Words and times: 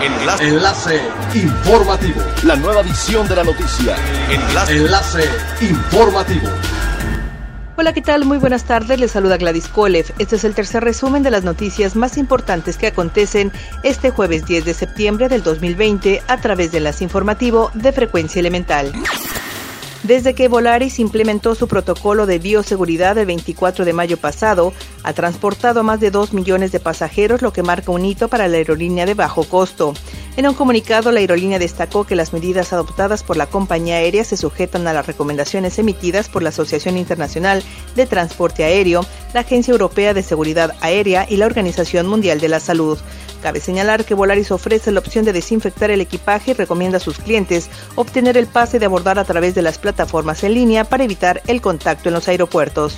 Enlace. 0.00 0.48
Enlace 0.48 1.00
informativo. 1.34 2.20
La 2.44 2.54
nueva 2.54 2.82
edición 2.82 3.26
de 3.26 3.34
la 3.34 3.42
noticia. 3.42 3.96
Enlace. 4.30 4.76
Enlace 4.76 5.24
informativo. 5.60 6.48
Hola, 7.76 7.92
¿qué 7.92 8.00
tal? 8.00 8.24
Muy 8.24 8.38
buenas 8.38 8.64
tardes. 8.64 9.00
Les 9.00 9.10
saluda 9.10 9.36
Gladys 9.36 9.66
Kolev. 9.66 10.06
Este 10.18 10.36
es 10.36 10.44
el 10.44 10.54
tercer 10.54 10.84
resumen 10.84 11.24
de 11.24 11.30
las 11.30 11.42
noticias 11.42 11.96
más 11.96 12.16
importantes 12.16 12.76
que 12.76 12.86
acontecen 12.86 13.50
este 13.82 14.10
jueves 14.10 14.46
10 14.46 14.66
de 14.66 14.74
septiembre 14.74 15.28
del 15.28 15.42
2020 15.42 16.22
a 16.28 16.36
través 16.36 16.70
de 16.70 16.78
las 16.78 17.02
informativo 17.02 17.72
de 17.74 17.92
Frecuencia 17.92 18.38
Elemental. 18.38 18.92
Desde 20.04 20.34
que 20.34 20.46
Volaris 20.46 21.00
implementó 21.00 21.56
su 21.56 21.66
protocolo 21.66 22.24
de 22.24 22.38
bioseguridad 22.38 23.18
el 23.18 23.26
24 23.26 23.84
de 23.84 23.92
mayo 23.92 24.16
pasado, 24.16 24.72
ha 25.02 25.12
transportado 25.12 25.80
a 25.80 25.82
más 25.82 25.98
de 25.98 26.12
2 26.12 26.32
millones 26.34 26.70
de 26.70 26.78
pasajeros, 26.78 27.42
lo 27.42 27.52
que 27.52 27.64
marca 27.64 27.90
un 27.90 28.04
hito 28.04 28.28
para 28.28 28.46
la 28.46 28.58
aerolínea 28.58 29.06
de 29.06 29.14
bajo 29.14 29.42
costo. 29.44 29.94
En 30.36 30.46
un 30.46 30.54
comunicado, 30.54 31.10
la 31.10 31.18
aerolínea 31.18 31.58
destacó 31.58 32.04
que 32.04 32.14
las 32.14 32.32
medidas 32.32 32.72
adoptadas 32.72 33.24
por 33.24 33.36
la 33.36 33.46
compañía 33.46 33.96
aérea 33.96 34.22
se 34.22 34.36
sujetan 34.36 34.86
a 34.86 34.92
las 34.92 35.04
recomendaciones 35.04 35.80
emitidas 35.80 36.28
por 36.28 36.44
la 36.44 36.50
Asociación 36.50 36.96
Internacional 36.96 37.64
de 37.96 38.06
Transporte 38.06 38.62
Aéreo, 38.62 39.04
la 39.34 39.40
Agencia 39.40 39.72
Europea 39.72 40.14
de 40.14 40.22
Seguridad 40.22 40.76
Aérea 40.80 41.26
y 41.28 41.38
la 41.38 41.46
Organización 41.46 42.06
Mundial 42.06 42.38
de 42.38 42.48
la 42.48 42.60
Salud. 42.60 42.98
Cabe 43.42 43.60
señalar 43.60 44.04
que 44.04 44.14
Volaris 44.14 44.50
ofrece 44.50 44.90
la 44.90 45.00
opción 45.00 45.24
de 45.24 45.32
desinfectar 45.32 45.90
el 45.90 46.00
equipaje 46.00 46.50
y 46.50 46.54
recomienda 46.54 46.96
a 46.96 47.00
sus 47.00 47.18
clientes 47.18 47.70
obtener 47.94 48.36
el 48.36 48.46
pase 48.46 48.78
de 48.78 48.86
abordar 48.86 49.18
a 49.18 49.24
través 49.24 49.54
de 49.54 49.62
las 49.62 49.78
plataformas 49.78 50.42
en 50.42 50.54
línea 50.54 50.84
para 50.84 51.04
evitar 51.04 51.42
el 51.46 51.60
contacto 51.60 52.08
en 52.08 52.14
los 52.14 52.28
aeropuertos. 52.28 52.96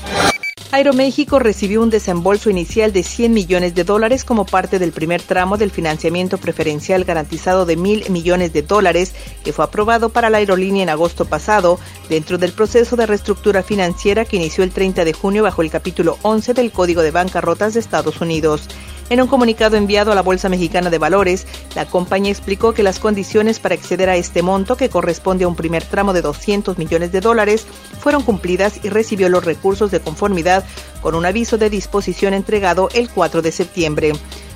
Aeroméxico 0.72 1.40
recibió 1.40 1.82
un 1.82 1.90
desembolso 1.90 2.48
inicial 2.48 2.92
de 2.92 3.02
100 3.02 3.34
millones 3.34 3.74
de 3.74 3.82
dólares 3.82 4.24
como 4.24 4.46
parte 4.46 4.78
del 4.78 4.92
primer 4.92 5.20
tramo 5.20 5.56
del 5.56 5.72
financiamiento 5.72 6.38
preferencial 6.38 7.02
garantizado 7.02 7.66
de 7.66 7.76
mil 7.76 8.08
millones 8.08 8.52
de 8.52 8.62
dólares 8.62 9.12
que 9.42 9.52
fue 9.52 9.64
aprobado 9.64 10.10
para 10.10 10.30
la 10.30 10.38
aerolínea 10.38 10.84
en 10.84 10.88
agosto 10.88 11.24
pasado 11.24 11.80
dentro 12.08 12.38
del 12.38 12.52
proceso 12.52 12.94
de 12.94 13.06
reestructura 13.06 13.64
financiera 13.64 14.24
que 14.24 14.36
inició 14.36 14.62
el 14.62 14.70
30 14.70 15.04
de 15.04 15.12
junio 15.12 15.42
bajo 15.42 15.62
el 15.62 15.72
capítulo 15.72 16.18
11 16.22 16.54
del 16.54 16.70
Código 16.70 17.02
de 17.02 17.10
Bancarrotas 17.10 17.74
de 17.74 17.80
Estados 17.80 18.20
Unidos. 18.20 18.68
En 19.10 19.20
un 19.20 19.26
comunicado 19.26 19.76
enviado 19.76 20.12
a 20.12 20.14
la 20.14 20.22
Bolsa 20.22 20.48
Mexicana 20.48 20.88
de 20.88 20.98
Valores, 20.98 21.44
la 21.74 21.84
compañía 21.84 22.30
explicó 22.30 22.72
que 22.74 22.84
las 22.84 23.00
condiciones 23.00 23.58
para 23.58 23.74
acceder 23.74 24.08
a 24.08 24.14
este 24.14 24.40
monto, 24.40 24.76
que 24.76 24.88
corresponde 24.88 25.42
a 25.42 25.48
un 25.48 25.56
primer 25.56 25.82
tramo 25.82 26.12
de 26.12 26.22
200 26.22 26.78
millones 26.78 27.10
de 27.10 27.20
dólares, 27.20 27.66
fueron 27.98 28.22
cumplidas 28.22 28.78
y 28.84 28.88
recibió 28.88 29.28
los 29.28 29.44
recursos 29.44 29.90
de 29.90 29.98
conformidad 29.98 30.64
con 31.02 31.16
un 31.16 31.26
aviso 31.26 31.58
de 31.58 31.70
disposición 31.70 32.34
entregado 32.34 32.88
el 32.94 33.10
4 33.10 33.42
de 33.42 33.50
septiembre. 33.50 34.12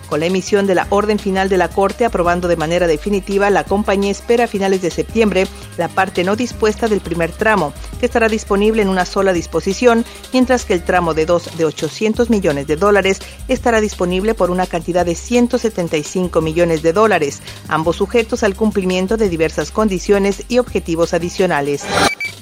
Con 0.08 0.20
la 0.20 0.26
emisión 0.26 0.68
de 0.68 0.76
la 0.76 0.86
orden 0.90 1.18
final 1.18 1.48
de 1.48 1.58
la 1.58 1.68
Corte 1.68 2.04
aprobando 2.04 2.46
de 2.46 2.56
manera 2.56 2.86
definitiva, 2.86 3.50
la 3.50 3.64
compañía 3.64 4.12
espera 4.12 4.44
a 4.44 4.46
finales 4.46 4.82
de 4.82 4.92
septiembre 4.92 5.48
la 5.78 5.88
parte 5.88 6.22
no 6.22 6.36
dispuesta 6.36 6.86
del 6.86 7.00
primer 7.00 7.32
tramo, 7.32 7.72
que 7.96 8.06
estará 8.06 8.28
disponible 8.28 8.82
en 8.82 8.88
una 8.88 9.04
sola 9.04 9.32
disposición, 9.32 10.04
mientras 10.32 10.64
que 10.64 10.74
el 10.74 10.82
tramo 10.82 11.14
de 11.14 11.26
dos 11.26 11.56
de 11.56 11.64
800 11.64 12.30
millones 12.30 12.66
de 12.66 12.76
dólares 12.76 13.20
estará 13.48 13.80
disponible 13.80 14.34
por 14.34 14.50
una 14.50 14.66
cantidad 14.66 15.04
de 15.04 15.14
175 15.14 16.40
millones 16.40 16.82
de 16.82 16.92
dólares, 16.92 17.42
ambos 17.68 17.96
sujetos 17.96 18.42
al 18.42 18.54
cumplimiento 18.54 19.16
de 19.16 19.28
diversas 19.28 19.70
condiciones 19.70 20.44
y 20.48 20.58
objetivos 20.58 21.14
adicionales 21.14 21.84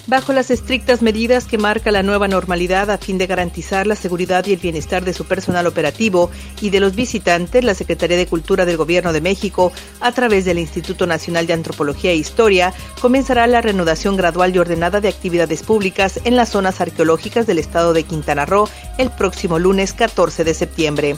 bajo 0.06 0.32
las 0.32 0.50
estrictas 0.50 1.02
medidas 1.02 1.44
que 1.44 1.58
marca 1.58 1.90
la 1.90 2.02
nueva 2.02 2.28
normalidad 2.28 2.90
a 2.90 2.98
fin 2.98 3.18
de 3.18 3.26
garantizar 3.26 3.86
la 3.86 3.94
seguridad 3.94 4.44
y 4.46 4.52
el 4.52 4.60
bienestar 4.60 5.04
de 5.04 5.12
su 5.12 5.24
personal 5.24 5.66
operativo 5.66 6.30
y 6.60 6.70
de 6.70 6.80
los 6.80 6.94
visitantes, 6.94 7.64
la 7.64 7.74
Secretaría 7.74 8.16
de 8.16 8.26
Cultura 8.26 8.64
del 8.64 8.76
Gobierno 8.76 9.12
de 9.12 9.20
México, 9.20 9.72
a 10.00 10.12
través 10.12 10.44
del 10.44 10.58
Instituto 10.58 11.06
Nacional 11.06 11.46
de 11.46 11.52
Antropología 11.52 12.10
e 12.10 12.16
Historia, 12.16 12.72
comenzará 13.00 13.46
la 13.46 13.60
reanudación 13.60 14.16
gradual 14.16 14.54
y 14.54 14.58
ordenada 14.58 15.00
de 15.00 15.08
actividades 15.08 15.62
públicas 15.62 16.20
en 16.24 16.36
las 16.36 16.50
zonas 16.50 16.80
arqueológicas 16.80 17.46
del 17.46 17.58
estado 17.58 17.92
de 17.92 18.04
Quintana 18.04 18.46
Roo 18.46 18.68
el 18.98 19.10
próximo 19.10 19.58
lunes 19.58 19.92
14 19.92 20.44
de 20.44 20.54
septiembre. 20.54 21.16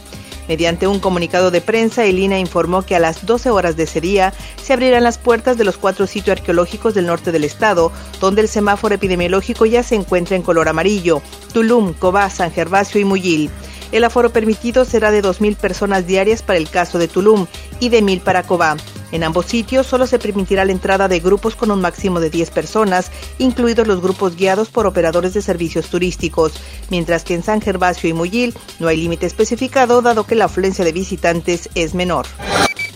Mediante 0.49 0.87
un 0.87 1.01
comunicado 1.01 1.51
de 1.51 1.61
prensa, 1.61 2.05
el 2.05 2.19
INA 2.19 2.39
informó 2.39 2.83
que 2.83 2.95
a 2.95 2.99
las 2.99 3.25
12 3.25 3.51
horas 3.51 3.77
de 3.77 3.85
ese 3.85 4.01
día 4.01 4.33
se 4.63 4.73
abrirán 4.73 5.05
las 5.05 5.19
puertas 5.19 5.57
de 5.57 5.65
los 5.65 5.79
cuatro 5.79 6.07
sitios 6.07 6.39
arqueológicos 6.39 6.95
del 6.95 7.07
norte 7.07 7.33
del 7.33 7.45
estado, 7.45 7.91
donde 8.21 8.43
el 8.43 8.49
semáforo 8.49 8.95
epidemiológico 8.95 9.65
ya 9.67 9.83
se 9.83 9.95
encuentra 9.95 10.37
en 10.37 10.43
color 10.43 10.69
amarillo, 10.69 11.23
Tulum, 11.53 11.95
Cobá, 11.95 12.29
San 12.29 12.53
Gervasio 12.53 13.01
y 13.01 13.05
Muyil. 13.05 13.51
El 13.93 14.05
aforo 14.05 14.31
permitido 14.31 14.85
será 14.85 15.11
de 15.11 15.23
2.000 15.23 15.57
personas 15.57 16.07
diarias 16.07 16.43
para 16.43 16.59
el 16.59 16.69
caso 16.69 16.99
de 16.99 17.09
Tulum 17.09 17.47
y 17.81 17.89
de 17.89 18.03
1.000 18.03 18.21
para 18.21 18.43
Cobá. 18.43 18.77
En 19.15 19.23
ambos 19.23 19.47
sitios 19.47 19.87
solo 19.87 20.09
se 20.09 20.19
permitirá 20.19 20.65
la 20.65 20.73
entrada 20.73 21.07
de 21.07 21.21
grupos 21.21 21.55
con 21.55 21.71
un 21.71 21.81
máximo 21.81 22.19
de 22.19 22.31
10 22.31 22.51
personas, 22.51 23.13
incluidos 23.39 23.87
los 23.87 24.03
grupos 24.03 24.35
guiados 24.35 24.71
por 24.71 24.89
operadores 24.89 25.35
de 25.35 25.41
servicios 25.41 25.87
turísticos, 25.87 26.55
mientras 26.91 27.23
que 27.23 27.35
en 27.35 27.45
San 27.45 27.61
Gervasio 27.61 28.11
y 28.11 28.13
Muyil 28.13 28.55
no 28.81 28.89
hay 28.89 28.97
límite 28.97 29.27
especificado 29.27 30.03
dado 30.03 30.25
que 30.27 30.35
la 30.35 30.47
afluencia 30.47 30.85
de 30.85 30.91
visitantes 30.91 31.71
es 31.77 31.95
menor. 31.95 32.27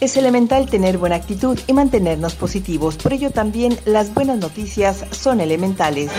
Es 0.01 0.17
elemental 0.17 0.69
tener 0.69 0.99
buena 0.99 1.15
actitud 1.15 1.57
y 1.69 1.73
mantenernos 1.73 2.35
positivos, 2.35 2.97
por 2.97 3.13
ello 3.13 3.31
también 3.31 3.79
las 3.85 4.13
buenas 4.13 4.39
noticias 4.39 5.05
son 5.13 5.41
elementales. 5.41 6.11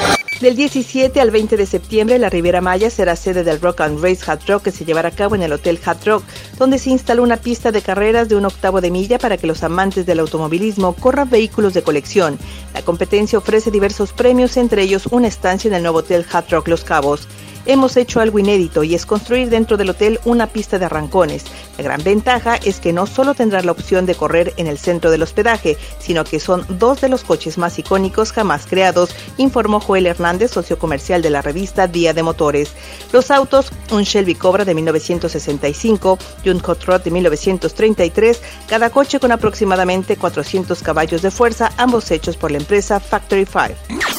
Del 0.42 0.56
17 0.56 1.20
al 1.20 1.32
20 1.32 1.58
de 1.58 1.66
septiembre, 1.66 2.18
la 2.18 2.30
Riviera 2.30 2.62
Maya 2.62 2.90
será 2.90 3.18
sede 3.18 3.44
del 3.44 3.60
Rock 3.60 3.82
and 3.82 4.02
Race 4.02 4.24
Hot 4.26 4.48
Rock 4.48 4.64
que 4.64 4.72
se 4.72 4.86
llevará 4.86 5.10
a 5.10 5.12
cabo 5.12 5.36
en 5.36 5.44
el 5.44 5.52
Hotel 5.52 5.78
Hot 5.84 6.06
Rock, 6.06 6.24
donde 6.58 6.80
se 6.80 6.92
instaló 6.92 7.24
una 7.24 7.36
pista 7.36 7.74
de 7.74 7.82
carreras 7.82 8.30
de 8.30 8.38
un 8.38 8.46
octavo 8.46 8.80
de 8.80 8.90
milla 8.90 9.20
para 9.20 9.36
que 9.36 9.48
los 9.48 9.64
amantes 9.64 10.06
del 10.06 10.20
automovilismo 10.20 10.94
corran 10.94 11.30
vehículos 11.30 11.74
de 11.74 11.84
colección. 11.84 12.40
La 12.74 12.82
competencia 12.84 13.38
ofrece 13.38 13.70
diversos 13.70 14.14
premios, 14.14 14.56
entre 14.56 14.82
ellos 14.82 15.08
una 15.12 15.28
estancia 15.28 15.68
en 15.68 15.74
el 15.74 15.84
nuevo 15.84 16.00
Hotel 16.00 16.26
Hot 16.32 16.50
Rock 16.50 16.70
Los 16.70 16.86
Cabos 16.86 17.28
hemos 17.66 17.98
hecho 17.98 18.20
algo 18.20 18.40
inédito 18.40 18.84
y 18.84 18.96
es 18.96 19.06
construir 19.06 19.50
dentro 19.50 19.78
del 19.78 19.90
hotel 19.90 20.20
una 20.26 20.48
pista 20.48 20.80
de 20.80 20.86
arrancones. 20.86 21.46
La 21.78 21.84
gran 21.84 22.04
ventaja 22.04 22.56
es 22.56 22.80
que 22.80 22.94
no 22.94 23.08
solo 23.08 23.34
tendrás 23.34 23.66
la 23.66 23.72
opción 23.72 24.06
de 24.06 24.16
correr 24.16 24.54
en 24.58 24.68
el 24.68 24.78
centro 24.78 25.12
del 25.12 25.24
hospedaje, 25.24 25.78
sino 26.00 26.24
que 26.24 26.40
son 26.40 26.66
dos 26.70 27.02
de 27.02 27.10
los 27.10 27.24
coches 27.24 27.58
más 27.58 27.78
icónicos 27.80 28.32
jamás 28.32 28.66
creados, 28.66 29.12
informó 29.38 29.80
Joel 29.80 30.08
Hernández, 30.08 30.52
socio 30.52 30.78
comercial 30.78 31.22
de 31.22 31.30
la 31.30 31.42
revista 31.42 31.88
Día 31.88 32.14
de 32.14 32.24
Motores. 32.24 32.72
Los 33.12 33.32
autos, 33.32 33.72
un 33.92 34.04
Shelby 34.04 34.36
Cobra 34.36 34.66
de 34.66 34.76
1965 34.76 36.18
y 36.44 36.50
un 36.50 36.60
Hot 36.60 36.84
Rod 36.84 37.02
de 37.02 37.12
1933, 37.12 38.42
cada 38.68 38.90
coche 38.90 39.20
con 39.20 39.32
aproximadamente 39.32 40.18
400 40.18 40.82
caballos 40.84 41.22
de 41.22 41.32
fuerza, 41.32 41.72
ambos 41.78 42.12
hechos 42.12 42.38
por 42.38 42.52
la 42.52 42.58
empresa 42.58 43.00
Factory 43.00 43.46
5. 43.46 44.19